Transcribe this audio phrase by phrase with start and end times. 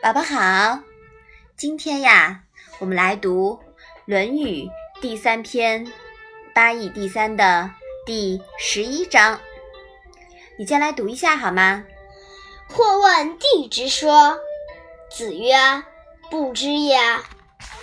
[0.00, 0.78] 宝宝好，
[1.56, 2.42] 今天呀，
[2.78, 3.54] 我们来读
[4.04, 4.70] 《论语》
[5.00, 5.84] 第三篇
[6.54, 7.68] 八义第三的
[8.06, 9.40] 第十一章。
[10.56, 11.82] 你先来读一下好吗？
[12.68, 14.38] 或问帝之说，
[15.10, 15.56] 子曰
[16.30, 16.96] ：“不知也。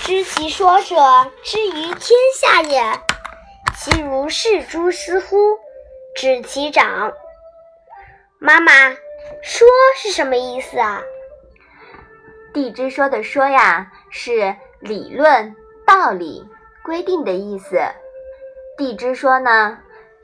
[0.00, 0.96] 知其说者，
[1.44, 3.00] 之于天下也。
[3.76, 5.36] 其如是诸斯乎？
[6.16, 7.12] 指其长。”
[8.40, 8.72] 妈妈，
[9.42, 9.68] 说
[10.00, 11.02] 是什么意思啊？
[12.52, 15.54] 地支说的说呀，是理论、
[15.86, 16.48] 道理、
[16.82, 17.78] 规定的意思。
[18.76, 19.78] 地支说呢，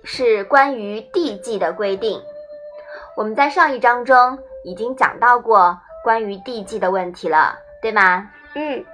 [0.05, 2.23] 是关于地纪的规定。
[3.17, 8.31] 我们在上一章中已经讲到过关于地纪的问题了，对吗？
[8.55, 8.85] 嗯。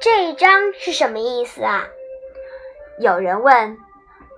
[0.00, 1.84] 这一章是什么意思啊？
[2.98, 3.76] 有人问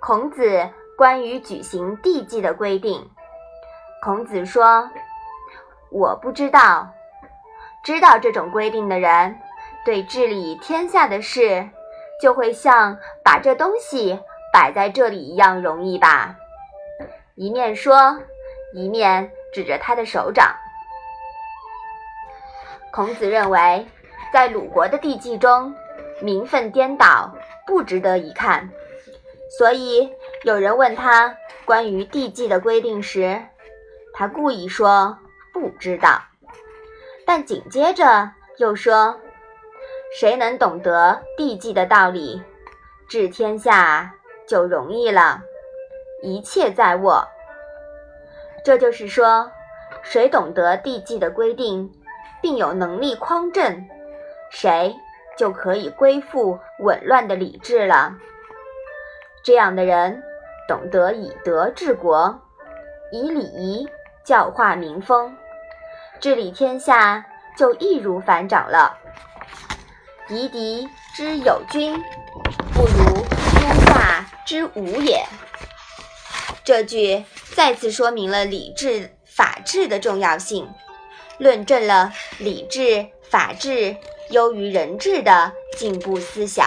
[0.01, 3.11] 孔子关于举行地祭的规定，
[4.03, 4.91] 孔子说
[5.91, 6.89] ：“我不知道。”
[7.85, 9.37] 知道这种规定的人，
[9.85, 11.69] 对治理天下的事，
[12.21, 14.21] 就会像把这东西
[14.53, 16.37] 摆在这里一样容易吧？
[17.35, 18.21] 一面说，
[18.73, 20.55] 一面指着他的手掌。
[22.93, 23.87] 孔子认为，
[24.33, 25.75] 在鲁国的地纪中，
[26.21, 27.35] 名分颠倒，
[27.67, 28.71] 不值得一看。
[29.59, 30.09] 所以，
[30.45, 33.43] 有人问他关于地纪的规定时，
[34.15, 35.19] 他故意说
[35.53, 36.23] 不知道。
[37.25, 39.19] 但紧接着又说
[40.19, 42.43] ：“谁能懂得地纪的道理，
[43.09, 44.13] 治天下
[44.47, 45.41] 就容易了，
[46.23, 47.27] 一切在握。”
[48.65, 49.51] 这就是说，
[50.03, 51.93] 谁懂得地纪的规定，
[52.41, 53.85] 并有能力匡正，
[54.51, 54.95] 谁
[55.37, 58.15] 就可以归附紊乱的礼制了。
[59.43, 60.23] 这样的人，
[60.69, 62.41] 懂得以德治国，
[63.11, 63.89] 以礼仪
[64.23, 65.37] 教化民风。
[66.23, 67.27] 治理天下
[67.59, 68.97] 就易如反掌了。
[70.29, 72.01] 夷狄之有君，
[72.73, 73.27] 不如
[73.59, 75.27] 天下之无也。
[76.63, 77.25] 这句
[77.57, 80.71] 再次说明了礼制、法治的重要性，
[81.39, 83.97] 论证了礼制、法治
[84.31, 86.65] 优于人治的进步思想。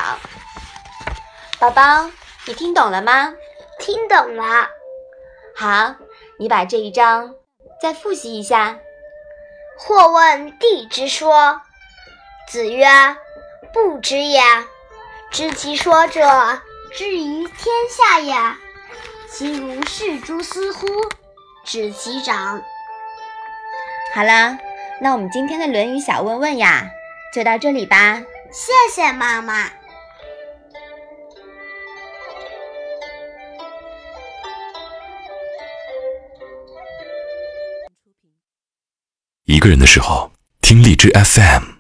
[1.60, 2.12] 宝宝，
[2.46, 3.34] 你听懂了吗？
[3.80, 4.68] 听懂了。
[5.56, 5.96] 好，
[6.38, 7.34] 你把这一章
[7.82, 8.80] 再复习一下。
[9.78, 11.62] 或问帝之说，
[12.48, 12.88] 子曰
[13.74, 14.42] ：“不知也。
[15.32, 16.62] 知其说者，
[16.94, 18.36] 知于天下也。
[19.30, 20.88] 其如是诸斯乎？
[21.66, 22.62] 指其长。”
[24.14, 24.58] 好了，
[25.02, 26.90] 那我们今天的《论语》小问问呀，
[27.34, 28.22] 就到这里吧。
[28.52, 29.70] 谢谢妈妈。
[39.46, 41.75] 一个人的时候，听荔枝 FM。